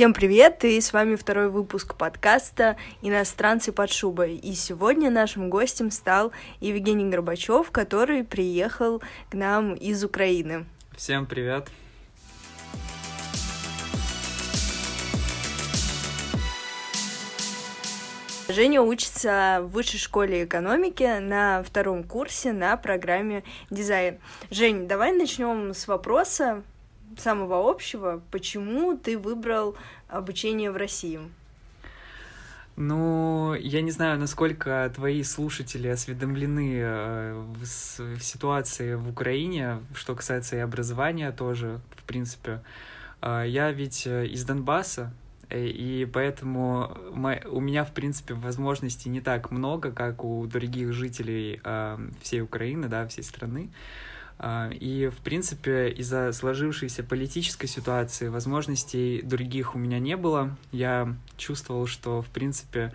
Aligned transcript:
Всем 0.00 0.14
привет, 0.14 0.64
и 0.64 0.80
с 0.80 0.94
вами 0.94 1.14
второй 1.14 1.50
выпуск 1.50 1.94
подкаста 1.94 2.78
«Иностранцы 3.02 3.70
под 3.70 3.92
шубой». 3.92 4.34
И 4.34 4.54
сегодня 4.54 5.10
нашим 5.10 5.50
гостем 5.50 5.90
стал 5.90 6.32
Евгений 6.58 7.04
Горбачев, 7.04 7.70
который 7.70 8.24
приехал 8.24 9.02
к 9.28 9.34
нам 9.34 9.74
из 9.74 10.02
Украины. 10.02 10.64
Всем 10.96 11.26
привет. 11.26 11.68
Женя 18.48 18.80
учится 18.80 19.58
в 19.60 19.72
высшей 19.72 20.00
школе 20.00 20.44
экономики 20.44 21.18
на 21.20 21.62
втором 21.62 22.04
курсе 22.04 22.54
на 22.54 22.78
программе 22.78 23.44
дизайн. 23.68 24.18
Жень, 24.50 24.88
давай 24.88 25.12
начнем 25.12 25.74
с 25.74 25.86
вопроса 25.86 26.62
самого 27.18 27.70
общего. 27.70 28.22
Почему 28.30 28.96
ты 28.96 29.18
выбрал 29.18 29.76
обучение 30.08 30.70
в 30.70 30.76
России? 30.76 31.20
Ну, 32.76 33.52
я 33.54 33.82
не 33.82 33.90
знаю, 33.90 34.18
насколько 34.18 34.90
твои 34.94 35.22
слушатели 35.22 35.88
осведомлены 35.88 36.78
э, 36.80 37.44
в, 37.58 37.66
ситуации 38.22 38.94
в 38.94 39.10
Украине, 39.10 39.80
что 39.94 40.14
касается 40.14 40.56
и 40.56 40.60
образования 40.60 41.30
тоже, 41.32 41.80
в 41.96 42.04
принципе. 42.04 42.62
Э, 43.20 43.44
я 43.46 43.70
ведь 43.70 44.06
э, 44.06 44.26
из 44.28 44.44
Донбасса, 44.44 45.12
и 45.50 46.08
поэтому 46.10 46.96
у 47.50 47.60
меня, 47.60 47.84
в 47.84 47.92
принципе, 47.92 48.32
возможностей 48.32 49.10
не 49.10 49.20
так 49.20 49.50
много, 49.50 49.90
как 49.90 50.24
у 50.24 50.46
других 50.46 50.92
жителей 50.92 51.60
всей 52.22 52.40
Украины, 52.40 52.86
да, 52.86 53.06
всей 53.08 53.24
страны. 53.24 53.68
А, 53.68 54.09
и, 54.42 55.10
в 55.14 55.22
принципе, 55.22 55.90
из-за 55.90 56.32
сложившейся 56.32 57.02
политической 57.02 57.66
ситуации 57.66 58.28
возможностей 58.28 59.20
других 59.22 59.74
у 59.74 59.78
меня 59.78 59.98
не 59.98 60.16
было. 60.16 60.56
Я 60.72 61.14
чувствовал, 61.36 61.86
что, 61.86 62.22
в 62.22 62.28
принципе, 62.28 62.94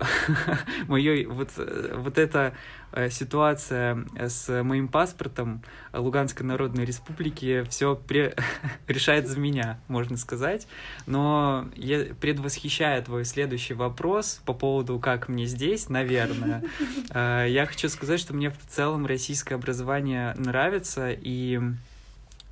моей 0.88 1.26
вот, 1.26 1.50
вот 1.56 2.18
эта 2.18 2.54
э, 2.92 3.10
ситуация 3.10 4.04
с 4.18 4.62
моим 4.62 4.88
паспортом 4.88 5.62
Луганской 5.92 6.46
Народной 6.46 6.84
Республики 6.84 7.64
все 7.68 7.94
пре... 7.96 8.34
решает 8.88 9.28
за 9.28 9.38
меня, 9.38 9.80
можно 9.88 10.16
сказать. 10.16 10.66
Но 11.06 11.68
я 11.74 12.06
предвосхищаю 12.20 13.02
твой 13.02 13.24
следующий 13.24 13.74
вопрос 13.74 14.40
по 14.44 14.54
поводу, 14.54 14.98
как 14.98 15.28
мне 15.28 15.46
здесь, 15.46 15.88
наверное. 15.88 16.62
Э, 17.12 17.46
я 17.48 17.66
хочу 17.66 17.88
сказать, 17.88 18.20
что 18.20 18.34
мне 18.34 18.50
в 18.50 18.58
целом 18.68 19.06
российское 19.06 19.54
образование 19.54 20.34
нравится, 20.36 21.10
и 21.10 21.60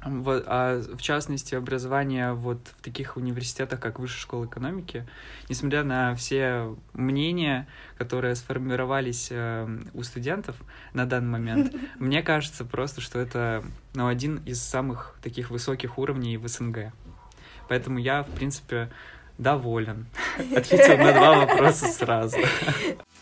вот, 0.05 0.45
а 0.47 0.81
в 0.81 1.03
частности, 1.03 1.55
образование 1.55 2.33
вот 2.33 2.61
в 2.79 2.83
таких 2.83 3.17
университетах, 3.17 3.81
как 3.81 3.99
Высшая 3.99 4.21
школа 4.21 4.47
экономики, 4.47 5.07
несмотря 5.49 5.83
на 5.83 6.15
все 6.15 6.77
мнения, 6.93 7.67
которые 7.97 8.37
сформировались 8.37 9.29
э, 9.31 9.69
у 9.95 10.03
студентов 10.05 10.57
на 10.95 11.05
данный 11.05 11.31
момент, 11.31 11.75
мне 11.99 12.23
кажется 12.23 12.65
просто, 12.65 13.01
что 13.01 13.19
это 13.19 13.65
ну, 13.95 14.07
один 14.07 14.37
из 14.47 14.63
самых 14.63 15.17
таких 15.23 15.51
высоких 15.51 15.99
уровней 15.99 16.37
в 16.37 16.47
СНГ. 16.47 16.93
Поэтому 17.69 17.99
я, 17.99 18.23
в 18.23 18.31
принципе, 18.31 18.91
доволен. 19.37 20.07
Ответил 20.57 20.97
на 20.97 21.13
два 21.13 21.45
вопроса 21.45 21.87
сразу. 21.87 22.39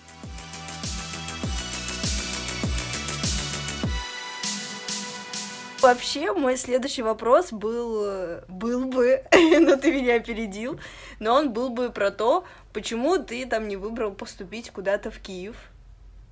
Вообще, 5.87 6.33
мой 6.33 6.56
следующий 6.56 7.03
вопрос 7.03 7.53
был, 7.53 8.41
был 8.49 8.87
бы, 8.87 9.22
но 9.33 9.77
ты 9.77 9.93
меня 9.93 10.16
опередил, 10.16 10.81
но 11.21 11.33
он 11.33 11.53
был 11.53 11.71
бы 11.71 11.91
про 11.91 12.10
то, 12.10 12.44
почему 12.72 13.19
ты 13.19 13.47
там 13.47 13.69
не 13.69 13.77
выбрал 13.77 14.10
поступить 14.10 14.72
куда-то 14.72 15.12
в 15.12 15.21
Киев, 15.21 15.55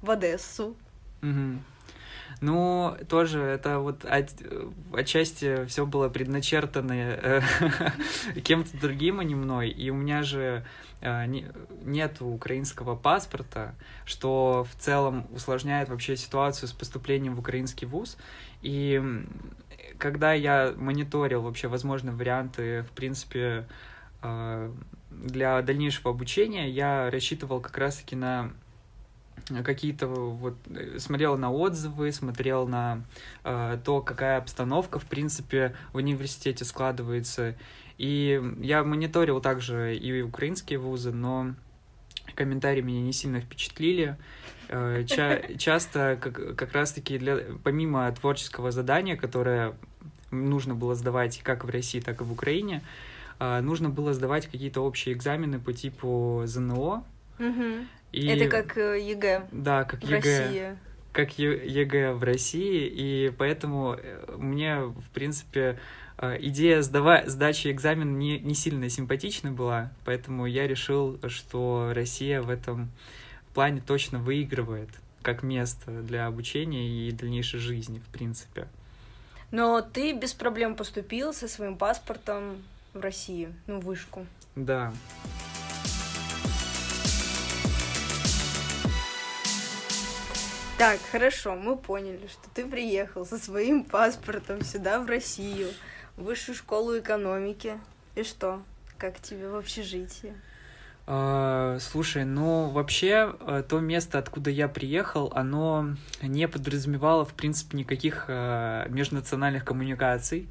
в 0.03 0.11
Одессу. 0.11 0.75
Угу. 1.23 1.61
Ну, 2.41 2.97
тоже 3.09 3.41
это 3.41 3.79
вот 3.79 4.05
от, 4.05 4.31
отчасти 4.93 5.65
все 5.67 5.87
было 5.87 6.09
предначертано 6.09 6.93
э, 6.93 7.41
кем-то 8.45 8.77
другим, 8.79 9.21
а 9.21 9.25
не 9.25 9.35
мной. 9.35 9.71
И 9.71 9.91
у 9.91 9.95
меня 9.95 10.23
же 10.23 10.65
э, 11.01 11.27
не, 11.27 11.47
нет 11.83 12.21
украинского 12.21 12.97
паспорта, 12.97 13.75
что 14.05 14.67
в 14.71 14.81
целом 14.81 15.27
усложняет 15.33 15.89
вообще 15.89 16.17
ситуацию 16.17 16.69
с 16.69 16.73
поступлением 16.73 17.35
в 17.37 17.41
украинский 17.41 17.87
вуз. 17.87 18.17
И 18.63 19.03
когда 19.99 20.33
я 20.33 20.75
мониторил 20.77 21.43
вообще 21.43 21.69
возможные 21.69 22.15
варианты, 22.15 22.83
в 22.83 22.91
принципе, 22.91 23.67
э, 24.23 24.73
для 25.11 25.63
дальнейшего 25.63 26.11
обучения, 26.11 26.69
я 26.69 27.11
рассчитывал 27.11 27.61
как 27.61 27.79
раз-таки 27.79 28.17
на 28.17 28.53
какие-то 29.65 30.07
вот 30.07 30.57
смотрел 30.99 31.37
на 31.37 31.53
отзывы, 31.53 32.13
смотрел 32.13 32.67
на 32.67 33.03
э, 33.45 33.79
то, 33.85 34.01
какая 34.01 34.39
обстановка 34.39 34.99
в 34.99 35.05
принципе 35.05 35.75
в 35.93 35.97
университете 35.97 36.65
складывается. 36.65 37.55
И 37.99 38.41
я 38.61 38.83
мониторил 38.85 39.41
также 39.41 39.97
и 39.97 40.23
украинские 40.23 40.79
вузы, 40.79 41.13
но 41.13 41.55
комментарии 42.35 42.81
меня 42.81 43.03
не 43.03 43.13
сильно 43.13 43.41
впечатлили. 43.41 44.17
Э, 44.69 45.05
ча 45.07 45.41
часто 45.59 46.19
как, 46.21 46.57
как 46.57 46.73
раз-таки 46.73 47.19
для, 47.19 47.39
помимо 47.63 48.11
творческого 48.13 48.71
задания, 48.71 49.17
которое 49.17 49.75
нужно 50.31 50.75
было 50.75 50.95
сдавать 50.95 51.41
как 51.43 51.65
в 51.65 51.71
России, 51.71 52.01
так 52.01 52.21
и 52.21 52.25
в 52.25 52.33
Украине, 52.33 52.83
э, 53.39 53.61
нужно 53.61 53.91
было 53.91 54.15
сдавать 54.15 54.47
какие-то 54.47 54.81
общие 54.81 55.15
экзамены 55.15 55.59
по 55.59 55.73
типу 55.73 56.43
ЗНО. 56.47 57.05
Угу. 57.39 57.87
И... 58.15 58.29
Это 58.29 58.49
как 58.49 58.79
э, 58.79 59.01
ЕГЭ. 59.01 59.49
Да, 59.51 59.85
как 59.85 60.01
в 60.01 60.09
ЕГЭ. 60.09 60.15
России. 60.15 60.77
Как 61.13 61.39
ЕГЭ 61.39 62.13
в 62.13 62.23
России, 62.23 62.87
и 62.87 63.33
поэтому 63.37 63.97
мне, 64.37 64.79
в 64.79 65.09
принципе, 65.13 65.79
идея 66.21 66.83
сдава... 66.83 67.23
сдачи 67.27 67.71
экзамена 67.71 68.11
не, 68.11 68.39
не 68.39 68.55
сильно 68.55 68.89
симпатична 68.89 69.51
была, 69.51 69.93
поэтому 70.05 70.47
я 70.47 70.67
решил, 70.67 71.19
что 71.29 71.93
Россия 71.95 72.41
в 72.41 72.51
этом 72.51 72.91
плане 73.53 73.83
точно 73.85 74.19
выигрывает 74.19 74.91
как 75.23 75.43
место 75.43 75.91
для 76.03 76.27
обучения 76.27 77.09
и 77.09 77.11
дальнейшей 77.13 77.59
жизни, 77.59 77.99
в 77.99 78.13
принципе. 78.13 78.69
Но 79.51 79.81
ты 79.81 80.13
без 80.13 80.35
проблем 80.35 80.75
поступил 80.75 81.33
со 81.33 81.49
своим 81.49 81.77
паспортом 81.77 82.63
в 82.93 83.01
Россию, 83.01 83.55
ну, 83.67 83.81
в 83.81 83.85
вышку. 83.85 84.27
Да. 84.57 84.93
Так, 90.77 90.99
хорошо, 91.13 91.55
мы 91.55 91.77
поняли, 91.77 92.27
что 92.27 92.51
ты 92.53 92.67
приехал 92.67 93.25
со 93.25 93.39
своим 93.39 93.85
паспортом 93.85 94.63
сюда, 94.63 94.99
в 94.99 95.07
Россию, 95.07 95.69
в 96.17 96.25
высшую 96.25 96.57
школу 96.57 96.99
экономики. 96.99 97.79
И 98.17 98.25
что? 98.25 98.61
Как 98.99 99.21
тебе 99.21 99.49
в 99.49 99.55
общежитии? 99.55 100.35
Uh, 101.07 101.79
слушай, 101.79 102.25
ну 102.25 102.71
вообще 102.71 103.37
uh, 103.39 103.63
то 103.63 103.79
место, 103.79 104.19
откуда 104.19 104.51
я 104.51 104.69
приехал, 104.69 105.31
оно 105.35 105.95
не 106.23 106.49
подразумевало, 106.49 107.25
в 107.25 107.35
принципе, 107.35 107.77
никаких 107.77 108.29
uh, 108.29 108.89
межнациональных 108.89 109.65
коммуникаций. 109.65 110.49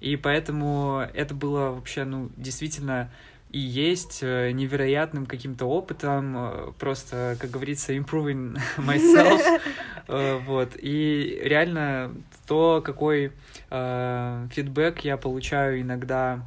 И 0.00 0.16
поэтому 0.16 1.06
это 1.12 1.34
было 1.34 1.72
вообще, 1.72 2.04
ну, 2.04 2.30
действительно 2.36 3.10
и 3.50 3.58
есть 3.58 4.20
э, 4.22 4.50
невероятным 4.52 5.26
каким-то 5.26 5.66
опытом, 5.66 6.34
э, 6.36 6.72
просто, 6.78 7.36
как 7.40 7.50
говорится, 7.50 7.94
improving 7.94 8.58
myself, 8.76 9.60
вот, 10.46 10.72
и 10.76 11.40
реально 11.42 12.14
то, 12.46 12.82
какой 12.84 13.32
фидбэк 13.70 15.00
я 15.00 15.18
получаю 15.18 15.82
иногда 15.82 16.42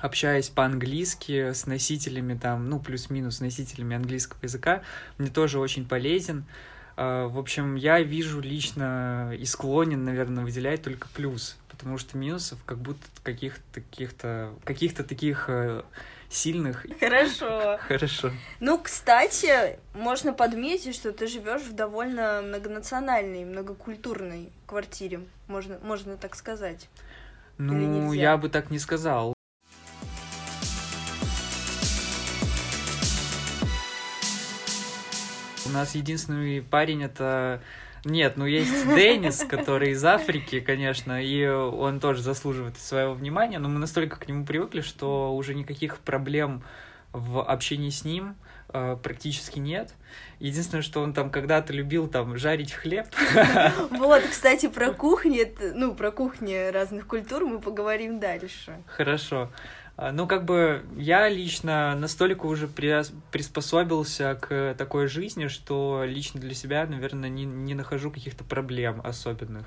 общаясь 0.00 0.48
по-английски 0.48 1.52
с 1.52 1.66
носителями 1.66 2.34
там, 2.34 2.68
ну, 2.68 2.80
плюс-минус 2.80 3.40
носителями 3.40 3.96
английского 3.96 4.38
языка, 4.42 4.82
мне 5.18 5.28
тоже 5.28 5.58
очень 5.58 5.86
полезен. 5.86 6.44
В 6.96 7.38
общем, 7.38 7.76
я 7.76 8.00
вижу 8.00 8.40
лично 8.40 9.32
и 9.36 9.44
склонен, 9.44 10.04
наверное, 10.04 10.44
выделять 10.44 10.82
только 10.82 11.08
плюс, 11.08 11.56
потому 11.68 11.98
что 11.98 12.16
минусов 12.18 12.58
как 12.64 12.78
будто 12.78 13.06
каких-то 13.22 13.62
таких-то 13.72 14.54
каких-то 14.64 15.04
таких 15.04 15.46
э, 15.48 15.82
сильных. 16.30 16.86
Хорошо. 16.98 17.78
Хорошо. 17.88 18.30
Ну, 18.60 18.78
кстати, 18.78 19.78
можно 19.94 20.32
подметить, 20.32 20.94
что 20.94 21.12
ты 21.12 21.26
живешь 21.26 21.62
в 21.62 21.74
довольно 21.74 22.42
многонациональной, 22.42 23.44
многокультурной 23.44 24.50
квартире, 24.66 25.20
можно, 25.48 25.78
можно 25.82 26.16
так 26.16 26.34
сказать. 26.34 26.88
Ну, 27.58 28.12
я 28.12 28.36
бы 28.36 28.48
так 28.48 28.70
не 28.70 28.78
сказал. 28.78 29.34
У 35.70 35.72
нас 35.72 35.94
единственный 35.94 36.62
парень 36.62 37.04
это 37.04 37.62
Нет, 38.04 38.36
ну 38.36 38.44
есть 38.44 38.86
Деннис, 38.88 39.44
который 39.48 39.92
из 39.92 40.04
Африки, 40.04 40.58
конечно, 40.58 41.22
и 41.22 41.46
он 41.46 42.00
тоже 42.00 42.22
заслуживает 42.22 42.76
своего 42.76 43.14
внимания, 43.14 43.60
но 43.60 43.68
мы 43.68 43.78
настолько 43.78 44.18
к 44.18 44.26
нему 44.26 44.44
привыкли, 44.44 44.80
что 44.80 45.34
уже 45.34 45.54
никаких 45.54 45.98
проблем 45.98 46.64
в 47.12 47.40
общении 47.40 47.90
с 47.90 48.04
ним 48.04 48.34
э, 48.72 48.96
практически 49.00 49.60
нет. 49.60 49.94
Единственное, 50.40 50.82
что 50.82 51.02
он 51.02 51.12
там 51.12 51.30
когда-то 51.30 51.72
любил 51.72 52.08
там 52.08 52.36
жарить 52.36 52.72
хлеб. 52.72 53.06
Вот, 53.90 54.22
кстати, 54.22 54.68
про 54.68 54.92
кухню, 54.92 55.46
ну, 55.74 55.94
про 55.94 56.10
кухни 56.10 56.70
разных 56.70 57.06
культур 57.06 57.44
мы 57.44 57.60
поговорим 57.60 58.18
дальше. 58.18 58.80
Хорошо. 58.86 59.50
А, 60.00 60.12
ну, 60.12 60.26
как 60.26 60.46
бы 60.46 60.82
я 60.96 61.28
лично 61.28 61.94
настолько 61.94 62.46
уже 62.46 62.68
приспособился 62.68 64.34
к 64.40 64.74
такой 64.78 65.08
жизни, 65.08 65.48
что 65.48 66.04
лично 66.06 66.40
для 66.40 66.54
себя, 66.54 66.86
наверное, 66.86 67.28
не, 67.28 67.44
не 67.44 67.74
нахожу 67.74 68.10
каких-то 68.10 68.42
проблем 68.42 69.02
особенных. 69.04 69.66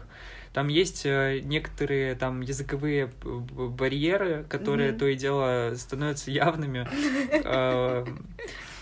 Там 0.51 0.69
есть 0.69 1.05
э, 1.05 1.39
некоторые 1.43 2.15
там 2.15 2.41
языковые 2.41 3.11
барьеры, 3.23 4.43
которые 4.49 4.91
mm-hmm. 4.91 4.97
то 4.97 5.05
и 5.05 5.15
дело 5.15 5.73
становятся 5.75 6.31
явными. 6.31 6.87
А, 7.45 8.05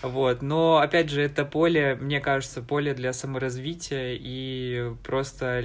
вот, 0.02 0.42
но 0.42 0.78
опять 0.78 1.10
же, 1.10 1.22
это 1.22 1.44
поле, 1.44 1.96
мне 2.00 2.20
кажется, 2.20 2.60
поле 2.60 2.92
для 2.92 3.12
саморазвития 3.12 4.16
и 4.18 4.92
просто 5.04 5.62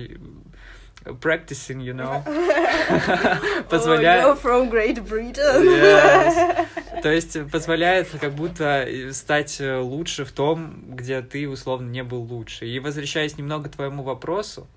practicing, 1.20 1.80
you 1.82 1.94
know. 1.94 2.24
позволяет... 3.70 4.26
Oh, 4.26 4.36
from 4.36 4.70
Great 4.70 5.04
Britain. 5.08 5.64
yes. 5.64 6.68
То 7.04 7.12
есть 7.12 7.38
позволяет 7.52 8.10
как 8.20 8.34
будто 8.34 8.88
стать 9.12 9.60
лучше 9.62 10.26
в 10.26 10.32
том, 10.32 10.84
где 10.88 11.22
ты 11.22 11.48
условно 11.48 11.90
не 11.90 12.04
был 12.04 12.22
лучше. 12.22 12.66
И 12.66 12.80
возвращаясь 12.80 13.38
немного 13.38 13.70
к 13.70 13.76
твоему 13.76 14.04
вопросу 14.04 14.68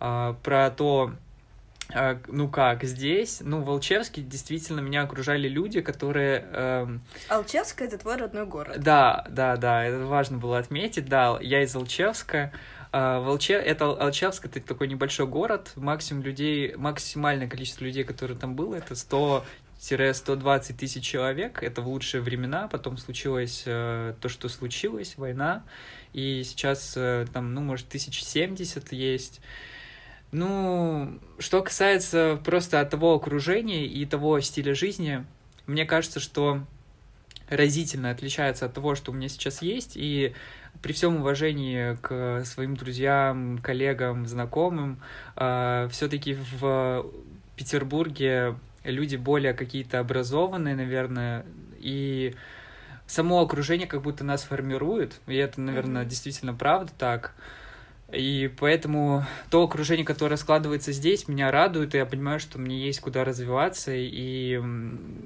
а, 0.00 0.34
про 0.42 0.70
то, 0.70 1.12
ну 2.28 2.48
как, 2.48 2.84
здесь, 2.84 3.40
ну, 3.40 3.62
в 3.62 3.70
Алчевске 3.70 4.22
действительно 4.22 4.80
меня 4.80 5.02
окружали 5.02 5.48
люди, 5.48 5.80
которые... 5.80 6.46
Эм... 6.52 7.02
Алчевск— 7.28 7.82
это 7.82 7.98
твой 7.98 8.16
родной 8.16 8.46
город. 8.46 8.80
Да, 8.80 9.26
да, 9.28 9.56
да, 9.56 9.84
это 9.84 10.04
важно 10.04 10.38
было 10.38 10.58
отметить, 10.58 11.06
да, 11.06 11.38
я 11.40 11.62
из 11.62 11.74
Алчевска, 11.74 12.52
а, 12.92 13.20
Волче... 13.20 13.54
Это 13.54 13.86
Алчевск, 13.86 14.46
это 14.46 14.60
такой 14.60 14.88
небольшой 14.88 15.26
город, 15.26 15.72
максимум 15.76 16.22
людей, 16.22 16.74
максимальное 16.76 17.48
количество 17.48 17.84
людей, 17.84 18.04
которые 18.04 18.36
там 18.36 18.54
было, 18.54 18.74
это 18.74 18.94
100 18.94 19.44
120 19.80 20.76
тысяч 20.76 21.02
человек, 21.02 21.62
это 21.62 21.80
в 21.80 21.88
лучшие 21.88 22.20
времена, 22.20 22.68
потом 22.68 22.98
случилось 22.98 23.62
э, 23.64 24.12
то, 24.20 24.28
что 24.28 24.50
случилось, 24.50 25.14
война, 25.16 25.64
и 26.12 26.42
сейчас 26.44 26.94
э, 26.96 27.26
там, 27.32 27.54
ну, 27.54 27.62
может, 27.62 27.88
1070 27.88 28.92
есть. 28.92 29.40
Ну, 30.32 31.18
что 31.38 31.62
касается 31.62 32.40
просто 32.44 32.84
того 32.84 33.14
окружения 33.14 33.86
и 33.86 34.06
того 34.06 34.40
стиля 34.40 34.74
жизни, 34.74 35.24
мне 35.66 35.84
кажется, 35.84 36.20
что 36.20 36.60
разительно 37.48 38.10
отличается 38.10 38.66
от 38.66 38.74
того, 38.74 38.94
что 38.94 39.10
у 39.10 39.14
меня 39.14 39.28
сейчас 39.28 39.60
есть, 39.60 39.92
и 39.96 40.34
при 40.82 40.92
всем 40.92 41.16
уважении 41.16 41.96
к 41.96 42.44
своим 42.44 42.76
друзьям, 42.76 43.58
коллегам, 43.58 44.26
знакомым, 44.26 45.00
э, 45.36 45.88
все-таки 45.90 46.34
в 46.34 47.06
Петербурге 47.56 48.54
люди 48.84 49.16
более 49.16 49.52
какие-то 49.52 49.98
образованные, 49.98 50.76
наверное, 50.76 51.44
и 51.78 52.34
само 53.06 53.40
окружение 53.40 53.88
как 53.88 54.02
будто 54.02 54.24
нас 54.24 54.44
формирует, 54.44 55.20
и 55.26 55.34
это, 55.34 55.60
наверное, 55.60 56.04
mm-hmm. 56.04 56.08
действительно 56.08 56.54
правда 56.54 56.92
так. 56.96 57.34
И 58.12 58.50
поэтому 58.58 59.24
то 59.50 59.62
окружение, 59.62 60.04
которое 60.04 60.36
складывается 60.36 60.92
здесь, 60.92 61.28
меня 61.28 61.50
радует, 61.50 61.94
и 61.94 61.98
я 61.98 62.06
понимаю, 62.06 62.40
что 62.40 62.58
мне 62.58 62.80
есть 62.80 63.00
куда 63.00 63.24
развиваться. 63.24 63.92
И 63.94 64.60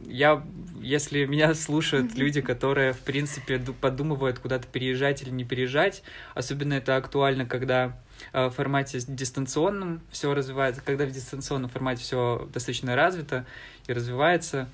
я, 0.06 0.44
если 0.80 1.24
меня 1.24 1.54
слушают 1.54 2.14
люди, 2.14 2.40
которые, 2.40 2.92
в 2.92 3.00
принципе, 3.00 3.58
подумывают 3.58 4.38
куда-то 4.38 4.66
переезжать 4.66 5.22
или 5.22 5.30
не 5.30 5.44
переезжать, 5.44 6.02
особенно 6.34 6.74
это 6.74 6.96
актуально, 6.96 7.46
когда 7.46 7.98
э, 8.32 8.46
в 8.46 8.50
формате 8.50 9.00
дистанционном 9.06 10.02
все 10.10 10.34
развивается, 10.34 10.82
когда 10.84 11.06
в 11.06 11.10
дистанционном 11.10 11.70
формате 11.70 12.02
все 12.02 12.48
достаточно 12.52 12.94
развито 12.94 13.46
и 13.86 13.92
развивается, 13.92 14.68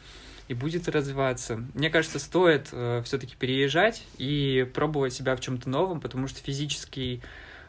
и 0.48 0.54
будет 0.54 0.88
развиваться. 0.88 1.64
Мне 1.74 1.90
кажется, 1.90 2.18
стоит 2.18 2.70
э, 2.72 3.02
все-таки 3.04 3.36
переезжать 3.38 4.02
и 4.18 4.68
пробовать 4.74 5.12
себя 5.12 5.36
в 5.36 5.40
чем-то 5.40 5.70
новом, 5.70 6.00
потому 6.00 6.26
что 6.26 6.40
физический 6.40 7.22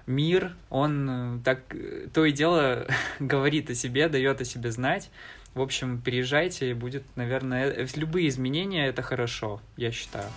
мир, 0.07 0.55
он 0.69 1.09
э, 1.09 1.39
так 1.43 1.59
э, 1.69 2.07
то 2.13 2.25
и 2.25 2.31
дело 2.31 2.87
говорит 3.19 3.69
о 3.69 3.75
себе, 3.75 4.09
дает 4.09 4.41
о 4.41 4.45
себе 4.45 4.71
знать. 4.71 5.09
В 5.53 5.61
общем, 5.61 6.01
переезжайте, 6.01 6.69
и 6.69 6.73
будет, 6.73 7.03
наверное, 7.15 7.69
э, 7.69 7.87
любые 7.95 8.29
изменения 8.29 8.87
это 8.87 9.01
хорошо, 9.01 9.61
я 9.77 9.91
считаю. 9.91 10.29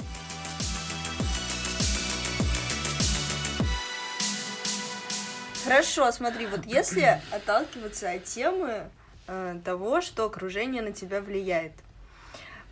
Хорошо, 5.65 6.13
смотри, 6.13 6.47
вот 6.47 6.67
если 6.67 7.23
отталкиваться 7.31 8.11
от 8.11 8.25
темы 8.25 8.91
э, 9.27 9.57
того, 9.65 10.03
что 10.03 10.27
окружение 10.27 10.83
на 10.83 10.93
тебя 10.93 11.23
влияет, 11.23 11.73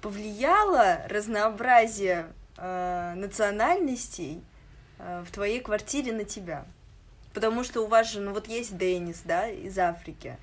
повлияло 0.03 1.01
разнообразие 1.09 2.27
э, 2.59 3.15
национальностей 3.17 4.43
э, 4.99 5.25
в 5.27 5.31
твоей 5.33 5.61
квартире 5.61 6.13
на 6.13 6.25
тебя? 6.25 6.67
Потому 7.35 7.65
что 7.65 7.83
у 7.83 7.87
вас 7.87 8.13
же, 8.13 8.21
ну 8.21 8.33
вот 8.33 8.49
есть 8.49 8.77
Денис, 8.77 9.23
да, 9.25 9.49
из 9.49 9.79
Африки, 9.79 10.37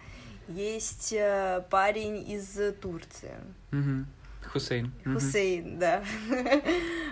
есть 0.47 1.13
э, 1.13 1.63
парень 1.69 2.30
из 2.30 2.59
Турции. 2.81 3.36
Угу. 3.71 4.06
Хусейн. 4.51 4.91
Хусейн, 5.03 5.74
угу. 5.74 5.80
да. 5.80 6.03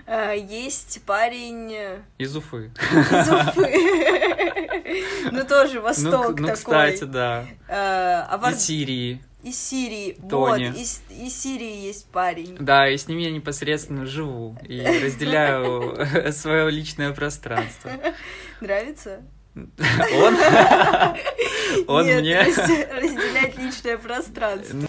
А, 0.07 0.31
есть 0.33 1.03
парень... 1.06 1.71
Э, 1.71 2.00
из 2.18 2.35
Уфы. 2.35 2.71
Из 2.91 3.31
Уфы. 3.31 4.33
Ну, 5.31 5.44
тоже 5.44 5.75
ну, 5.75 5.81
Восток 5.81 6.38
такой. 6.38 6.47
Ну, 6.47 6.53
кстати, 6.53 7.03
да. 7.03 7.45
А 7.68 8.51
Из 8.51 8.62
Сирии. 8.62 9.21
Из 9.44 9.59
Сирии. 9.59 10.18
Тони. 10.29 10.69
Вот, 10.69 10.77
из, 10.77 11.01
из 11.09 11.33
Сирии 11.33 11.85
есть 11.85 12.07
парень. 12.07 12.57
Да, 12.59 12.89
и 12.89 12.97
с 12.97 13.07
ним 13.07 13.19
я 13.19 13.29
непосредственно 13.31 14.06
живу 14.06 14.57
и 14.68 14.81
разделяю 15.03 16.31
свое 16.31 16.71
личное 16.71 17.13
пространство. 17.13 17.91
Нравится? 18.62 19.22
Он? 20.13 20.37
Он 21.87 22.05
мне? 22.05 22.41
разделять 22.43 23.57
личное 23.57 23.97
пространство. 23.97 24.87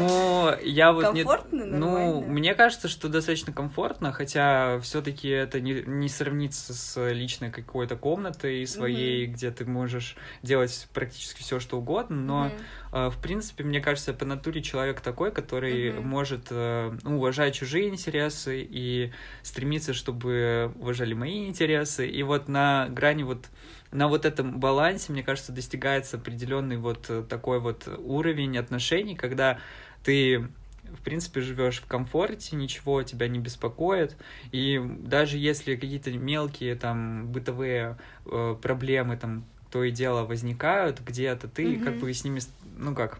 Ну, 0.00 0.54
я 0.62 0.92
вот 0.92 1.04
комфортно, 1.04 1.62
не... 1.62 1.70
Ну, 1.70 2.20
мне 2.22 2.54
кажется, 2.54 2.88
что 2.88 3.08
достаточно 3.08 3.52
комфортно, 3.52 4.12
хотя 4.12 4.78
все-таки 4.80 5.28
это 5.28 5.60
не, 5.60 5.82
не 5.86 6.08
сравнится 6.08 6.74
с 6.74 7.10
личной 7.10 7.50
какой-то 7.50 7.96
комнатой 7.96 8.66
своей, 8.66 9.26
где 9.26 9.50
ты 9.50 9.64
можешь 9.64 10.16
делать 10.42 10.88
практически 10.92 11.40
все, 11.40 11.60
что 11.60 11.78
угодно, 11.78 12.16
но 12.16 12.50
э, 12.92 13.10
в 13.10 13.20
принципе, 13.20 13.64
мне 13.64 13.80
кажется, 13.80 14.12
по 14.12 14.24
натуре 14.24 14.62
человек 14.62 15.00
такой, 15.00 15.32
который 15.32 15.92
может 15.92 16.48
э, 16.50 16.96
ну, 17.02 17.16
уважать 17.16 17.54
чужие 17.54 17.88
интересы 17.88 18.66
и 18.68 19.12
стремиться, 19.42 19.94
чтобы 19.94 20.72
уважали 20.76 21.14
мои 21.14 21.46
интересы. 21.46 22.08
И 22.08 22.22
вот 22.22 22.48
на 22.48 22.88
грани 22.88 23.22
вот 23.22 23.46
на 23.94 24.08
вот 24.08 24.26
этом 24.26 24.60
балансе, 24.60 25.12
мне 25.12 25.22
кажется, 25.22 25.52
достигается 25.52 26.16
определенный 26.16 26.76
вот 26.76 27.10
такой 27.28 27.60
вот 27.60 27.88
уровень 27.98 28.58
отношений, 28.58 29.16
когда 29.16 29.58
ты 30.02 30.48
в 30.84 31.02
принципе, 31.02 31.40
живешь 31.40 31.80
в 31.80 31.86
комфорте, 31.86 32.56
ничего 32.56 33.02
тебя 33.02 33.26
не 33.26 33.38
беспокоит, 33.38 34.16
и 34.52 34.80
даже 35.00 35.38
если 35.38 35.74
какие-то 35.74 36.12
мелкие 36.12 36.74
там 36.76 37.26
бытовые 37.28 37.96
э, 38.26 38.56
проблемы 38.60 39.16
там 39.16 39.44
то 39.70 39.82
и 39.82 39.90
дело 39.90 40.24
возникают 40.24 41.00
где-то, 41.00 41.48
ты 41.48 41.64
mm-hmm. 41.64 41.84
как 41.84 41.96
бы 41.96 42.12
с 42.12 42.22
ними, 42.22 42.40
ну 42.76 42.94
как, 42.94 43.18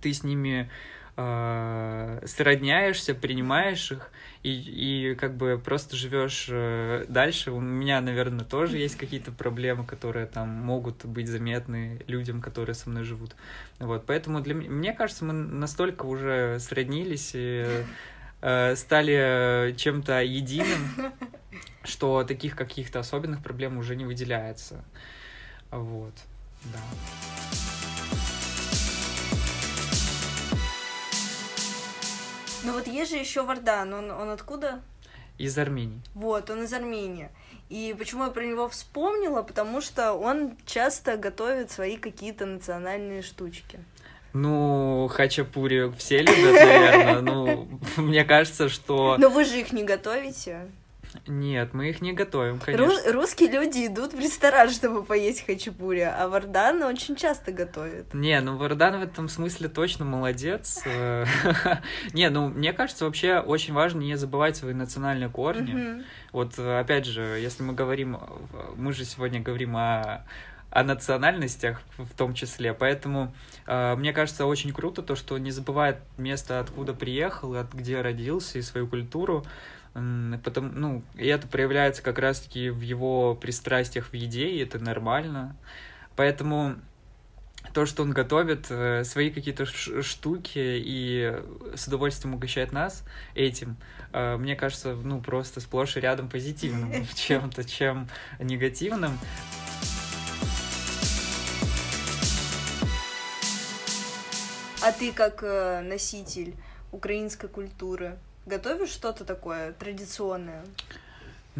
ты 0.00 0.12
с 0.12 0.22
ними 0.22 0.70
э, 1.18 2.20
сродняешься, 2.26 3.12
принимаешь 3.14 3.90
их, 3.90 4.10
и, 4.44 4.52
и 4.52 5.14
как 5.16 5.36
бы 5.36 5.60
просто 5.62 5.96
живешь 5.96 6.46
э, 6.48 7.06
дальше. 7.08 7.50
У 7.50 7.60
меня, 7.60 8.00
наверное, 8.00 8.44
тоже 8.44 8.78
есть 8.78 8.96
какие-то 8.96 9.32
проблемы, 9.32 9.84
которые 9.84 10.26
там 10.26 10.48
могут 10.48 11.04
быть 11.04 11.26
заметны 11.26 12.00
людям, 12.06 12.40
которые 12.40 12.74
со 12.74 12.88
мной 12.88 13.02
живут. 13.02 13.34
Вот, 13.80 14.06
поэтому 14.06 14.40
для 14.40 14.54
мне 14.54 14.92
кажется, 14.92 15.24
мы 15.24 15.32
настолько 15.32 16.06
уже 16.06 16.58
сроднились 16.60 17.32
и 17.34 17.66
э, 18.40 18.76
стали 18.76 19.74
чем-то 19.76 20.22
единым, 20.22 21.12
что 21.82 22.22
таких 22.22 22.54
каких-то 22.54 23.00
особенных 23.00 23.42
проблем 23.42 23.76
уже 23.76 23.96
не 23.96 24.04
выделяется. 24.04 24.84
Вот, 25.72 26.14
да. 26.64 27.37
Ну 32.68 32.74
вот 32.74 32.86
есть 32.86 33.10
же 33.10 33.16
еще 33.16 33.44
Вардан, 33.44 33.94
он, 33.94 34.10
он 34.10 34.28
откуда? 34.28 34.82
Из 35.38 35.56
Армении. 35.56 36.02
Вот, 36.14 36.50
он 36.50 36.64
из 36.64 36.72
Армении. 36.74 37.30
И 37.70 37.96
почему 37.98 38.24
я 38.24 38.30
про 38.30 38.44
него 38.44 38.68
вспомнила? 38.68 39.40
Потому 39.40 39.80
что 39.80 40.12
он 40.12 40.54
часто 40.66 41.16
готовит 41.16 41.70
свои 41.70 41.96
какие-то 41.96 42.44
национальные 42.44 43.22
штучки. 43.22 43.78
Ну, 44.34 45.08
хачапури 45.10 45.90
все 45.96 46.18
любят, 46.18 46.52
наверное. 46.52 47.20
Ну, 47.22 47.80
мне 47.96 48.22
кажется, 48.26 48.68
что... 48.68 49.16
Но 49.18 49.30
вы 49.30 49.46
же 49.46 49.58
их 49.58 49.72
не 49.72 49.84
готовите. 49.84 50.70
Нет, 51.26 51.74
мы 51.74 51.90
их 51.90 52.00
не 52.00 52.12
готовим, 52.12 52.58
конечно. 52.58 52.86
Рус- 52.86 53.06
русские 53.12 53.50
люди 53.50 53.86
идут 53.86 54.12
в 54.12 54.18
ресторан, 54.18 54.70
чтобы 54.70 55.02
поесть 55.02 55.46
хачапури, 55.46 56.00
а 56.00 56.28
Вардан 56.28 56.82
очень 56.82 57.16
часто 57.16 57.52
готовит. 57.52 58.12
Не, 58.14 58.40
ну 58.40 58.56
Вардан 58.56 59.00
в 59.00 59.02
этом 59.02 59.28
смысле 59.28 59.68
точно 59.68 60.04
молодец. 60.04 60.82
Не, 62.12 62.30
ну 62.30 62.48
мне 62.48 62.72
кажется, 62.72 63.04
вообще 63.04 63.38
очень 63.38 63.74
важно 63.74 64.00
не 64.00 64.16
забывать 64.16 64.56
свои 64.56 64.74
национальные 64.74 65.28
корни. 65.28 66.02
Вот 66.32 66.58
опять 66.58 67.06
же, 67.06 67.22
если 67.22 67.62
мы 67.62 67.72
говорим, 67.72 68.18
мы 68.76 68.92
же 68.92 69.04
сегодня 69.04 69.40
говорим 69.40 69.76
о 69.76 70.24
о 70.70 70.84
национальностях 70.84 71.80
в 71.96 72.14
том 72.14 72.34
числе. 72.34 72.74
Поэтому 72.74 73.34
э, 73.66 73.96
мне 73.96 74.12
кажется 74.12 74.46
очень 74.46 74.72
круто 74.72 75.02
то, 75.02 75.16
что 75.16 75.38
не 75.38 75.50
забывает 75.50 75.96
место, 76.18 76.60
откуда 76.60 76.92
приехал, 76.92 77.54
от 77.54 77.72
где 77.72 78.00
родился 78.00 78.58
и 78.58 78.62
свою 78.62 78.86
культуру. 78.86 79.46
Потому, 79.92 80.68
ну, 80.72 81.02
и 81.16 81.26
это 81.26 81.46
проявляется 81.48 82.02
как 82.02 82.18
раз-таки 82.18 82.70
в 82.70 82.80
его 82.80 83.34
пристрастиях 83.34 84.10
в 84.10 84.14
еде, 84.14 84.48
и 84.48 84.58
это 84.58 84.78
нормально. 84.78 85.56
Поэтому 86.14 86.76
то, 87.72 87.86
что 87.86 88.02
он 88.02 88.12
готовит 88.12 88.66
э, 88.70 89.04
свои 89.04 89.30
какие-то 89.30 89.66
штуки 89.66 90.58
и 90.58 91.34
с 91.74 91.86
удовольствием 91.86 92.34
угощает 92.34 92.72
нас 92.72 93.04
этим, 93.34 93.76
э, 94.12 94.36
мне 94.36 94.56
кажется, 94.56 94.94
ну, 94.94 95.20
просто 95.20 95.60
сплошь 95.60 95.96
и 95.96 96.00
рядом 96.00 96.28
позитивным 96.28 97.06
чем-то, 97.14 97.64
чем 97.64 98.08
негативным. 98.38 99.18
А 104.80 104.92
ты 104.92 105.12
как 105.12 105.42
э, 105.42 105.80
носитель 105.82 106.54
украинской 106.92 107.48
культуры 107.48 108.18
готовишь 108.48 108.90
что-то 108.90 109.24
такое 109.24 109.72
традиционное? 109.72 110.64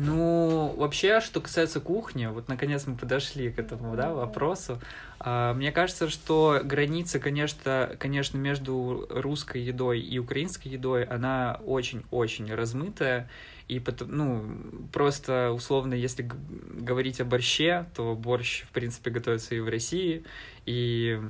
Ну, 0.00 0.74
вообще, 0.76 1.20
что 1.20 1.40
касается 1.40 1.80
кухни, 1.80 2.26
вот 2.26 2.48
наконец 2.48 2.86
мы 2.86 2.96
подошли 2.96 3.50
к 3.50 3.58
этому, 3.58 3.96
да, 3.96 4.12
вопросу. 4.12 4.78
А, 5.18 5.54
мне 5.54 5.72
кажется, 5.72 6.08
что 6.08 6.60
граница, 6.62 7.18
конечно, 7.18 7.96
конечно, 7.98 8.38
между 8.38 9.06
русской 9.10 9.60
едой 9.60 10.00
и 10.00 10.18
украинской 10.18 10.68
едой, 10.68 11.02
она 11.02 11.60
очень-очень 11.64 12.54
размытая. 12.54 13.28
И 13.66 13.80
потом, 13.80 14.16
ну, 14.16 14.44
просто 14.92 15.50
условно, 15.50 15.94
если 15.94 16.22
говорить 16.22 17.20
о 17.20 17.24
борще, 17.24 17.86
то 17.96 18.14
борщ, 18.14 18.62
в 18.62 18.68
принципе, 18.68 19.10
готовится 19.10 19.56
и 19.56 19.60
в 19.60 19.68
России. 19.68 20.24
И 20.64 21.20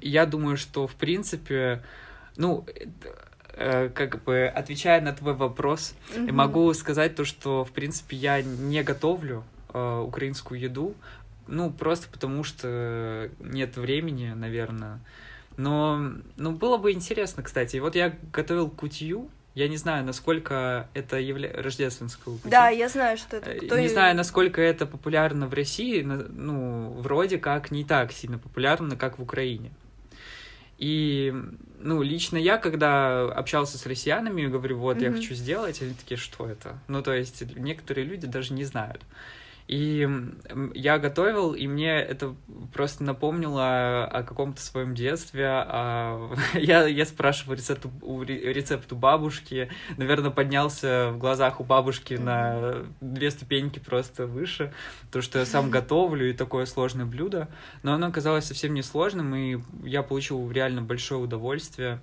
я 0.00 0.24
думаю, 0.24 0.56
что, 0.56 0.86
в 0.86 0.94
принципе, 0.94 1.84
ну, 2.36 2.64
Э, 3.04 3.12
как 3.56 4.22
бы 4.24 4.46
отвечая 4.46 5.00
на 5.00 5.12
твой 5.12 5.34
вопрос, 5.34 5.94
mm-hmm. 6.14 6.32
могу 6.32 6.72
сказать 6.74 7.14
то, 7.14 7.24
что 7.24 7.64
в 7.64 7.72
принципе 7.72 8.16
я 8.16 8.42
не 8.42 8.82
готовлю 8.82 9.44
э, 9.72 9.98
украинскую 10.00 10.58
еду, 10.58 10.94
ну 11.46 11.70
просто 11.70 12.08
потому 12.08 12.44
что 12.44 13.30
нет 13.40 13.76
времени, 13.76 14.32
наверное. 14.34 15.00
Но, 15.56 16.12
ну 16.36 16.52
было 16.52 16.78
бы 16.78 16.92
интересно, 16.92 17.42
кстати. 17.42 17.76
Вот 17.76 17.94
я 17.94 18.14
готовил 18.32 18.68
кутью. 18.68 19.28
Я 19.54 19.68
не 19.68 19.76
знаю, 19.76 20.04
насколько 20.04 20.88
это 20.94 21.16
является 21.20 21.62
рождественскую 21.62 22.36
кутью. 22.38 22.50
Да, 22.50 22.70
я 22.70 22.88
знаю, 22.88 23.16
что 23.16 23.36
это. 23.36 23.54
Кто 23.64 23.78
не 23.78 23.86
знаю, 23.86 24.16
насколько 24.16 24.60
это 24.60 24.84
популярно 24.84 25.46
в 25.46 25.54
России. 25.54 26.02
Ну, 26.02 26.90
вроде 26.98 27.38
как 27.38 27.70
не 27.70 27.84
так 27.84 28.10
сильно 28.10 28.38
популярно, 28.38 28.96
как 28.96 29.18
в 29.18 29.22
Украине. 29.22 29.70
И, 30.78 31.32
ну, 31.80 32.02
лично 32.02 32.36
я, 32.36 32.58
когда 32.58 33.22
общался 33.30 33.78
с 33.78 33.86
россиянами, 33.86 34.46
говорю, 34.46 34.78
вот, 34.78 34.96
mm-hmm. 34.96 35.04
я 35.04 35.12
хочу 35.12 35.34
сделать, 35.34 35.80
они 35.82 35.94
такие, 35.94 36.16
что 36.16 36.46
это? 36.46 36.78
Ну, 36.88 37.02
то 37.02 37.12
есть, 37.14 37.42
некоторые 37.56 38.04
люди 38.06 38.26
даже 38.26 38.52
не 38.54 38.64
знают. 38.64 39.02
И 39.66 40.06
я 40.74 40.98
готовил, 40.98 41.54
и 41.54 41.66
мне 41.66 41.96
это 41.96 42.34
просто 42.74 43.02
напомнило 43.02 44.04
о 44.04 44.22
каком-то 44.22 44.60
своем 44.60 44.94
детстве. 44.94 45.46
А 45.48 46.30
я, 46.54 46.86
я 46.86 47.06
спрашивал 47.06 47.54
рецепт, 47.54 47.86
рецепт 48.26 48.92
у 48.92 48.96
бабушки, 48.96 49.70
наверное, 49.96 50.30
поднялся 50.30 51.10
в 51.12 51.18
глазах 51.18 51.60
у 51.60 51.64
бабушки 51.64 52.14
на 52.14 52.84
две 53.00 53.30
ступеньки 53.30 53.78
просто 53.78 54.26
выше, 54.26 54.74
то, 55.10 55.22
что 55.22 55.38
я 55.38 55.46
сам 55.46 55.70
готовлю, 55.70 56.28
и 56.28 56.34
такое 56.34 56.66
сложное 56.66 57.06
блюдо. 57.06 57.48
Но 57.82 57.94
оно 57.94 58.08
оказалось 58.08 58.44
совсем 58.44 58.74
не 58.74 58.82
сложным, 58.82 59.34
и 59.34 59.60
я 59.82 60.02
получил 60.02 60.50
реально 60.50 60.82
большое 60.82 61.22
удовольствие 61.22 62.00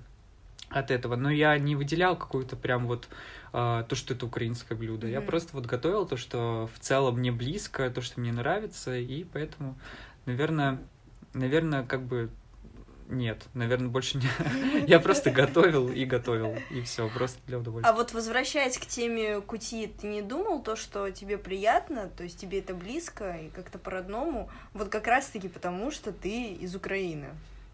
от 0.71 0.91
этого. 0.91 1.15
Но 1.15 1.29
я 1.29 1.57
не 1.57 1.75
выделял 1.75 2.15
какую-то 2.15 2.55
прям 2.55 2.87
вот 2.87 3.07
а, 3.53 3.83
то, 3.83 3.95
что 3.95 4.13
это 4.13 4.25
украинское 4.25 4.77
блюдо. 4.77 5.07
Mm-hmm. 5.07 5.11
Я 5.11 5.21
просто 5.21 5.49
вот 5.53 5.65
готовил 5.65 6.05
то, 6.05 6.17
что 6.17 6.69
в 6.75 6.79
целом 6.79 7.19
мне 7.19 7.31
близко, 7.31 7.89
то, 7.89 8.01
что 8.01 8.19
мне 8.19 8.31
нравится, 8.31 8.97
и 8.97 9.23
поэтому, 9.23 9.77
наверное, 10.25 10.79
наверное, 11.33 11.83
как 11.83 12.03
бы 12.03 12.29
нет, 13.11 13.43
наверное, 13.53 13.89
больше 13.89 14.17
не. 14.17 14.27
Я 14.87 15.01
просто 15.01 15.31
готовил 15.31 15.89
и 15.89 16.05
готовил, 16.05 16.55
и 16.69 16.81
все, 16.81 17.09
просто 17.09 17.39
для 17.45 17.59
удовольствия. 17.59 17.91
А 17.91 17.93
вот 17.93 18.13
возвращаясь 18.13 18.77
к 18.77 18.85
теме 18.85 19.41
кути, 19.41 19.87
ты 19.87 20.07
не 20.07 20.21
думал 20.21 20.63
то, 20.63 20.77
что 20.77 21.11
тебе 21.11 21.37
приятно, 21.37 22.09
то 22.15 22.23
есть 22.23 22.39
тебе 22.39 22.59
это 22.59 22.73
близко 22.73 23.33
и 23.33 23.49
как-то 23.49 23.77
по-родному, 23.79 24.49
вот 24.73 24.87
как 24.87 25.07
раз-таки 25.07 25.49
потому, 25.49 25.91
что 25.91 26.13
ты 26.13 26.53
из 26.53 26.73
Украины? 26.73 27.31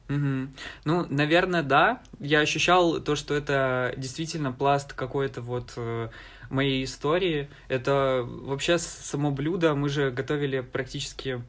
Угу. 0.09 0.47
Ну, 0.85 1.05
наверное, 1.09 1.63
да. 1.63 2.01
Я 2.19 2.39
ощущал 2.39 2.99
то, 3.01 3.15
что 3.15 3.33
это 3.33 3.93
действительно 3.97 4.51
пласт 4.51 4.93
какой-то 4.93 5.41
вот 5.41 5.73
э, 5.75 6.09
моей 6.49 6.83
истории. 6.83 7.49
Это 7.67 8.23
вообще 8.25 8.77
само 8.77 9.31
блюдо 9.31 9.75
мы 9.75 9.89
же 9.89 10.11
готовили 10.11 10.61
практически 10.61 11.41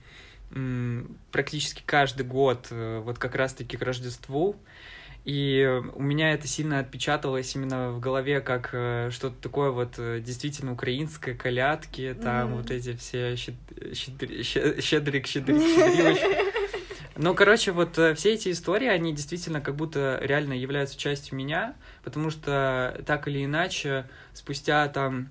практически 1.31 1.83
каждый 1.85 2.25
год, 2.25 2.69
э, 2.71 3.03
вот 3.05 3.19
как 3.19 3.35
раз-таки 3.35 3.77
к 3.77 3.83
Рождеству. 3.83 4.57
И 5.25 5.83
у 5.95 6.03
меня 6.03 6.33
это 6.33 6.49
сильно 6.49 6.79
отпечаталось 6.79 7.55
именно 7.55 7.91
в 7.91 8.01
голове, 8.01 8.41
как 8.41 8.71
э, 8.73 9.11
что-то 9.13 9.37
такое 9.43 9.71
вот 9.71 9.99
э, 9.99 10.21
действительно 10.21 10.73
украинское, 10.73 11.35
колядки, 11.35 12.17
там 12.21 12.49
mm-hmm. 12.49 12.57
вот 12.57 12.71
эти 12.71 12.97
все 12.97 13.37
щед... 13.37 13.55
щедрик, 13.93 14.43
щедрик, 14.43 15.27
щедрик, 15.27 15.61
щедрик. 15.61 16.55
Ну, 17.21 17.35
короче, 17.35 17.73
вот 17.73 17.99
э, 17.99 18.15
все 18.15 18.35
эти 18.35 18.53
истории, 18.53 18.87
они 18.87 19.13
действительно 19.13 19.61
как 19.61 19.75
будто 19.75 20.21
реально 20.23 20.53
являются 20.53 20.97
частью 20.97 21.37
меня, 21.37 21.75
потому 22.05 22.31
что 22.31 23.03
так 23.07 23.27
или 23.27 23.45
иначе, 23.45 24.09
спустя 24.35 24.87
там 24.87 25.29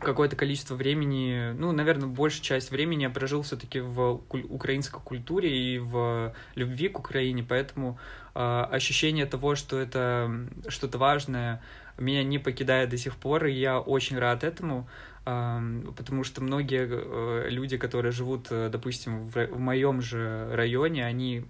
какое-то 0.00 0.34
количество 0.34 0.74
времени, 0.74 1.52
ну, 1.56 1.70
наверное, 1.70 2.08
большая 2.08 2.42
часть 2.42 2.72
времени 2.72 3.02
я 3.02 3.10
прожил 3.10 3.42
все-таки 3.42 3.78
в 3.78 4.22
куль- 4.28 4.46
украинской 4.48 5.00
культуре 5.00 5.56
и 5.56 5.78
в 5.78 6.34
любви 6.56 6.88
к 6.88 6.98
Украине, 6.98 7.44
поэтому 7.48 7.96
э, 8.34 8.66
ощущение 8.72 9.26
того, 9.26 9.54
что 9.54 9.78
это 9.78 10.48
что-то 10.66 10.98
важное, 10.98 11.62
меня 11.98 12.24
не 12.24 12.38
покидает 12.38 12.90
до 12.90 12.96
сих 12.96 13.16
пор, 13.16 13.46
и 13.46 13.52
я 13.52 13.78
очень 13.80 14.18
рад 14.18 14.44
этому 14.44 14.88
потому 15.24 16.22
что 16.22 16.42
многие 16.42 16.86
э, 16.86 17.48
люди, 17.48 17.78
которые 17.78 18.12
живут, 18.12 18.48
э, 18.50 18.68
допустим, 18.70 19.26
в, 19.26 19.46
в 19.46 19.58
моем 19.58 20.02
же 20.02 20.50
районе, 20.52 21.06
они 21.06 21.46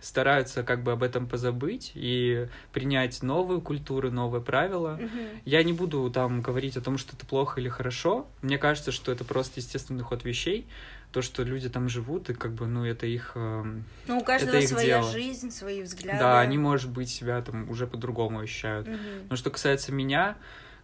стараются 0.00 0.62
как 0.62 0.82
бы 0.82 0.92
об 0.92 1.02
этом 1.02 1.26
позабыть 1.26 1.92
и 1.94 2.48
принять 2.72 3.22
новую 3.22 3.60
культуру, 3.60 4.10
новые 4.10 4.42
правила. 4.42 4.98
Mm-hmm. 5.00 5.40
Я 5.44 5.62
не 5.62 5.72
буду 5.72 6.10
там 6.10 6.40
говорить 6.40 6.76
о 6.76 6.80
том, 6.80 6.98
что 6.98 7.16
это 7.16 7.26
плохо 7.26 7.60
или 7.60 7.68
хорошо. 7.68 8.26
Мне 8.42 8.58
кажется, 8.58 8.92
что 8.92 9.10
это 9.12 9.24
просто 9.24 9.60
естественный 9.60 10.04
ход 10.04 10.24
вещей. 10.24 10.66
То, 11.12 11.22
что 11.22 11.42
люди 11.42 11.70
там 11.70 11.88
живут, 11.88 12.28
и 12.28 12.34
как 12.34 12.52
бы, 12.52 12.66
ну, 12.66 12.84
это 12.84 13.06
их... 13.06 13.32
Ну, 13.34 13.82
у 14.08 14.22
каждого 14.22 14.56
это 14.56 14.64
их 14.64 14.68
своя 14.68 14.98
дело. 14.98 15.10
жизнь, 15.10 15.50
свои 15.50 15.82
взгляды. 15.82 16.18
Да, 16.18 16.40
они, 16.40 16.58
может 16.58 16.90
быть, 16.90 17.08
себя 17.08 17.40
там 17.40 17.70
уже 17.70 17.86
по-другому 17.86 18.40
ощущают. 18.40 18.86
Mm-hmm. 18.86 19.26
Но 19.30 19.36
что 19.36 19.48
касается 19.48 19.90
меня, 19.90 20.36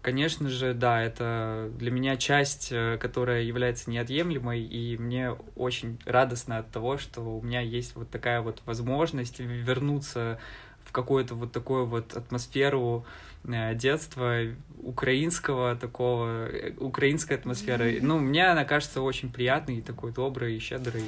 конечно 0.04 0.50
же, 0.50 0.74
да, 0.74 1.02
это 1.02 1.70
для 1.78 1.90
меня 1.90 2.16
часть, 2.16 2.68
э, 2.70 2.98
которая 2.98 3.42
является 3.42 3.90
неотъемлемой, 3.90 4.62
и 4.62 4.98
мне 4.98 5.30
очень 5.56 5.98
радостно 6.04 6.58
от 6.58 6.70
того, 6.70 6.98
что 6.98 7.22
у 7.22 7.42
меня 7.42 7.62
есть 7.62 7.96
вот 7.96 8.10
такая 8.10 8.42
вот 8.42 8.60
возможность 8.66 9.40
вернуться 9.40 10.38
в 10.84 10.92
какую-то 10.92 11.34
вот 11.34 11.52
такую 11.52 11.86
вот 11.86 12.14
атмосферу 12.14 13.06
э, 13.44 13.74
детства 13.74 14.40
украинского 14.82 15.74
такого, 15.74 16.48
э, 16.48 16.74
украинской 16.78 17.32
атмосферы. 17.32 17.98
Ну, 18.02 18.18
мне 18.18 18.46
она 18.46 18.64
кажется 18.64 19.00
очень 19.00 19.32
приятной, 19.32 19.80
такой 19.80 20.12
доброй, 20.12 20.58
щедрой. 20.58 21.04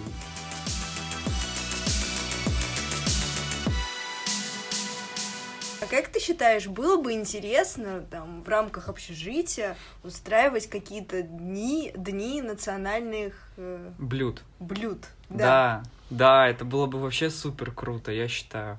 А 5.87 5.89
как 5.89 6.09
ты 6.09 6.19
считаешь, 6.19 6.67
было 6.67 7.01
бы 7.01 7.13
интересно 7.13 8.01
там 8.11 8.43
в 8.43 8.49
рамках 8.49 8.89
общежития 8.89 9.77
устраивать 10.03 10.69
какие-то 10.69 11.23
дни, 11.23 11.93
дни 11.97 12.43
национальных 12.43 13.35
э, 13.57 13.93
блюд? 13.99 14.43
Блюд. 14.59 15.07
Да. 15.29 15.37
да, 15.37 15.83
да, 16.11 16.49
это 16.49 16.65
было 16.65 16.87
бы 16.87 16.99
вообще 16.99 17.31
супер 17.31 17.71
круто, 17.71 18.11
я 18.11 18.27
считаю. 18.27 18.79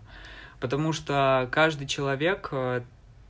Потому 0.60 0.92
что 0.92 1.48
каждый 1.50 1.88
человек 1.88 2.50
э, 2.52 2.82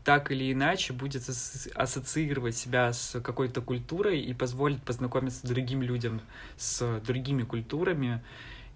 так 0.03 0.31
или 0.31 0.51
иначе 0.51 0.93
будет 0.93 1.29
ассоциировать 1.75 2.57
себя 2.57 2.93
с 2.93 3.21
какой-то 3.21 3.61
культурой 3.61 4.21
и 4.21 4.33
позволит 4.33 4.81
познакомиться 4.81 5.45
с 5.45 5.49
другим 5.49 5.83
людям, 5.83 6.21
с 6.57 6.99
другими 7.01 7.43
культурами. 7.43 8.23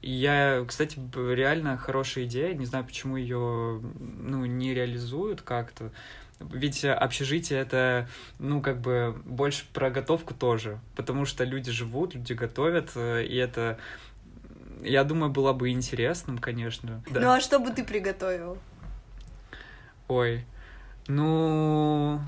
И 0.01 0.11
я, 0.11 0.65
кстати, 0.67 0.99
реально 1.15 1.77
хорошая 1.77 2.25
идея. 2.25 2.53
Не 2.53 2.65
знаю, 2.65 2.85
почему 2.85 3.17
ее 3.17 3.81
ну, 3.99 4.45
не 4.45 4.73
реализуют 4.73 5.41
как-то. 5.41 5.91
Ведь 6.39 6.83
общежитие 6.83 7.59
это, 7.59 8.09
ну, 8.39 8.61
как 8.61 8.81
бы 8.81 9.15
больше 9.25 9.65
про 9.73 9.91
готовку 9.91 10.33
тоже. 10.33 10.79
Потому 10.95 11.25
что 11.25 11.43
люди 11.43 11.71
живут, 11.71 12.15
люди 12.15 12.33
готовят, 12.33 12.95
и 12.95 13.35
это, 13.35 13.77
я 14.81 15.03
думаю, 15.03 15.31
было 15.31 15.53
бы 15.53 15.69
интересным, 15.69 16.39
конечно. 16.39 17.03
Да. 17.11 17.19
Ну 17.19 17.29
а 17.29 17.39
что 17.39 17.59
бы 17.59 17.69
ты 17.69 17.83
приготовил? 17.83 18.57
Ой, 20.07 20.43
ну, 21.07 22.19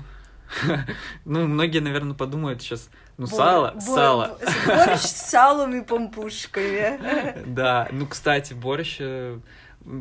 ну, 1.24 1.46
многие, 1.46 1.80
наверное, 1.80 2.14
подумают 2.14 2.62
сейчас, 2.62 2.88
ну, 3.16 3.26
бор, 3.26 3.36
сало, 3.36 3.70
бор, 3.72 3.82
сало. 3.82 4.38
Борщ 4.66 5.00
с 5.00 5.30
салом 5.30 5.74
и 5.74 5.82
помпушками. 5.82 7.44
Да, 7.46 7.88
ну, 7.90 8.06
кстати, 8.06 8.54
борщ 8.54 8.96
э, 9.00 9.38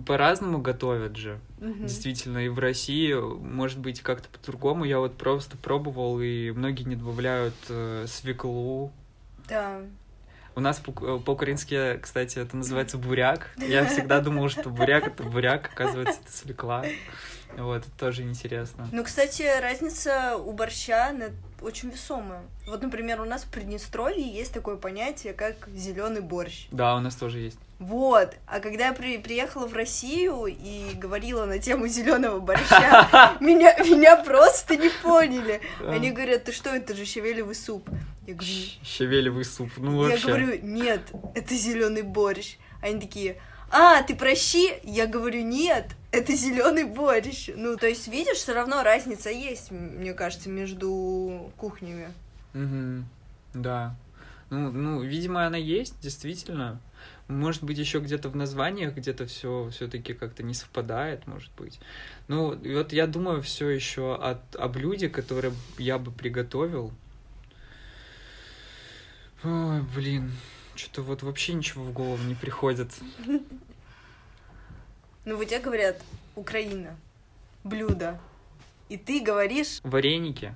по-разному 0.05 0.59
готовят 0.59 1.15
же. 1.15 1.39
Действительно, 1.59 2.45
и 2.45 2.49
в 2.49 2.59
России, 2.59 3.13
может 3.13 3.79
быть, 3.79 4.01
как-то 4.01 4.29
по-другому. 4.29 4.85
Я 4.85 4.99
вот 4.99 5.17
просто 5.17 5.57
пробовал, 5.57 6.19
и 6.19 6.51
многие 6.51 6.83
не 6.83 6.95
добавляют 6.95 7.55
э, 7.69 8.05
свеклу. 8.07 8.91
Да. 9.47 9.81
У 10.55 10.59
нас 10.59 10.79
по-украински, 10.79 11.97
кстати, 11.97 12.37
это 12.37 12.55
называется 12.55 12.97
буряк. 12.97 13.49
Я 13.57 13.85
всегда 13.85 14.19
думал, 14.19 14.49
что 14.49 14.69
буряк— 14.69 15.07
это 15.07 15.23
буряк, 15.23 15.71
оказывается, 15.73 16.21
это 16.21 16.31
свекла. 16.31 16.85
Вот, 17.57 17.77
это 17.77 17.91
тоже 17.97 18.23
интересно. 18.23 18.87
Ну, 18.91 19.03
кстати, 19.03 19.43
разница 19.61 20.37
у 20.37 20.51
борща 20.53 21.13
очень 21.61 21.89
весомая. 21.89 22.41
Вот, 22.67 22.81
например, 22.81 23.21
у 23.21 23.25
нас 23.25 23.43
в 23.43 23.49
Приднестровье 23.49 24.27
есть 24.27 24.53
такое 24.53 24.75
понятие, 24.75 25.33
как 25.33 25.67
зеленый 25.73 26.21
борщ. 26.21 26.67
Да, 26.71 26.95
у 26.95 26.99
нас 26.99 27.15
тоже 27.15 27.39
есть. 27.39 27.57
Вот. 27.79 28.35
А 28.47 28.59
когда 28.59 28.87
я 28.87 28.93
при, 28.93 29.17
приехала 29.17 29.67
в 29.67 29.73
Россию 29.73 30.45
и 30.47 30.93
говорила 30.95 31.45
на 31.45 31.59
тему 31.59 31.87
зеленого 31.87 32.39
борща, 32.41 33.37
меня, 33.39 33.77
меня 33.79 34.17
просто 34.17 34.75
не 34.75 34.89
поняли. 35.01 35.61
Они 35.85 36.11
говорят, 36.11 36.45
ты 36.45 36.51
что, 36.51 36.69
это 36.69 36.95
же 36.95 37.05
щавелевый 37.05 37.55
суп. 37.55 37.89
Я 38.27 38.35
говорю... 38.35 38.53
Щавелевый 38.83 39.45
суп, 39.45 39.69
ну 39.77 39.97
вообще. 39.97 40.27
Я 40.27 40.35
говорю, 40.35 40.59
нет, 40.61 41.01
это 41.35 41.55
зеленый 41.55 42.03
борщ. 42.03 42.57
Они 42.81 42.99
такие, 42.99 43.37
а, 43.73 44.03
ты 44.03 44.15
прощи? 44.15 44.79
Я 44.83 45.07
говорю, 45.07 45.41
нет, 45.41 45.87
это 46.11 46.35
зеленый 46.35 46.83
борщ. 46.83 47.49
Ну, 47.55 47.75
то 47.75 47.87
есть, 47.87 48.07
видишь, 48.07 48.37
все 48.37 48.53
равно 48.53 48.83
разница 48.83 49.31
есть, 49.31 49.71
мне 49.71 50.13
кажется, 50.13 50.49
между 50.49 51.51
кухнями. 51.57 52.13
Угу. 52.53 53.03
Да. 53.55 53.95
Ну, 54.51 54.71
ну, 54.71 55.01
видимо, 55.01 55.47
она 55.47 55.57
есть, 55.57 55.99
действительно. 56.01 56.79
Может 57.27 57.63
быть, 57.63 57.79
еще 57.79 57.99
где-то 57.99 58.29
в 58.29 58.35
названиях 58.35 58.93
где-то 58.93 59.25
все 59.25 59.69
все-таки 59.71 60.13
как-то 60.13 60.43
не 60.43 60.53
совпадает, 60.53 61.25
может 61.25 61.51
быть. 61.57 61.79
Ну, 62.27 62.55
вот 62.55 62.93
я 62.93 63.07
думаю 63.07 63.41
все 63.41 63.69
еще 63.69 64.13
о, 64.13 64.39
о 64.55 64.67
блюде, 64.67 65.09
которое 65.09 65.53
я 65.79 65.97
бы 65.97 66.11
приготовил. 66.11 66.91
Ой, 69.43 69.81
блин. 69.95 70.31
Что-то 70.75 71.01
вот 71.03 71.23
вообще 71.23 71.53
ничего 71.53 71.83
в 71.83 71.93
голову 71.93 72.23
не 72.23 72.35
приходит. 72.35 72.91
Ну, 75.25 75.37
вот 75.37 75.47
тебе 75.47 75.61
говорят, 75.61 76.01
Украина, 76.35 76.97
блюдо. 77.63 78.19
И 78.89 78.97
ты 78.97 79.21
говоришь... 79.21 79.79
Вареники, 79.83 80.53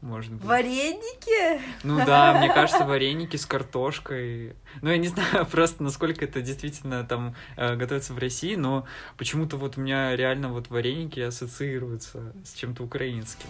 может 0.00 0.32
быть. 0.32 0.44
Вареники? 0.44 1.60
Ну 1.84 2.04
да, 2.04 2.36
мне 2.38 2.48
кажется, 2.54 2.84
вареники 2.84 3.36
с 3.36 3.46
картошкой. 3.46 4.56
Ну, 4.82 4.90
я 4.90 4.96
не 4.96 5.08
знаю 5.14 5.46
просто, 5.46 5.82
насколько 5.82 6.24
это 6.24 6.40
действительно 6.40 7.04
там 7.04 7.36
э, 7.56 7.76
готовится 7.76 8.12
в 8.12 8.18
России, 8.18 8.56
но 8.56 8.86
почему-то 9.16 9.56
вот 9.56 9.78
у 9.78 9.80
меня 9.80 10.16
реально 10.16 10.52
вот 10.52 10.70
вареники 10.70 11.20
ассоциируются 11.20 12.32
с 12.44 12.54
чем-то 12.54 12.82
украинским. 12.82 13.48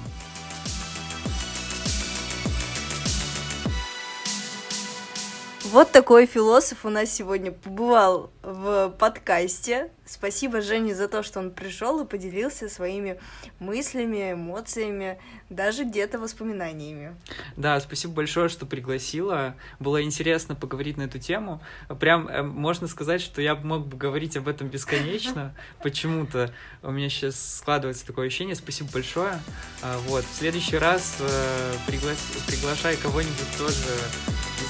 Вот 5.72 5.92
такой 5.92 6.26
философ 6.26 6.85
у 6.85 6.88
нас 6.88 7.12
сегодня 7.12 7.52
побывал 7.52 8.33
в 8.42 8.88
подкасте. 8.98 9.92
Спасибо 10.04 10.62
Жене 10.62 10.96
за 10.96 11.06
то, 11.06 11.22
что 11.22 11.38
он 11.38 11.52
пришел 11.52 12.00
и 12.00 12.04
поделился 12.04 12.68
своими 12.68 13.20
мыслями, 13.61 14.33
эмоциями, 14.33 15.20
даже 15.48 15.85
где-то 15.85 16.18
воспоминаниями. 16.18 17.14
Да, 17.56 17.78
спасибо 17.78 18.14
большое, 18.14 18.48
что 18.48 18.66
пригласила. 18.66 19.54
Было 19.78 20.02
интересно 20.02 20.56
поговорить 20.56 20.96
на 20.96 21.02
эту 21.02 21.20
тему. 21.20 21.62
Прям 22.00 22.26
э, 22.26 22.42
можно 22.42 22.88
сказать, 22.88 23.20
что 23.20 23.40
я 23.40 23.54
мог 23.54 23.87
бы 23.87 23.96
говорить 23.96 24.37
об 24.37 24.48
этом 24.48 24.66
бесконечно. 24.66 25.54
Почему-то 25.85 26.52
у 26.83 26.90
меня 26.90 27.09
сейчас 27.09 27.59
складывается 27.59 28.04
такое 28.04 28.26
ощущение. 28.26 28.56
Спасибо 28.56 28.90
большое. 28.92 29.40
А, 29.83 29.98
вот, 30.09 30.24
в 30.24 30.35
следующий 30.37 30.78
раз 30.78 31.18
э, 31.20 31.74
пригла... 31.87 32.11
приглашай 32.48 32.96
кого-нибудь 32.96 33.56
тоже 33.56 33.87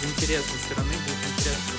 интересной 0.05 0.59
стороны 0.59 0.93
будет 0.93 1.39
интересно 1.39 1.70